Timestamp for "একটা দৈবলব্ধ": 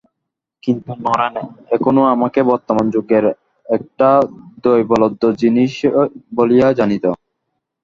3.65-5.23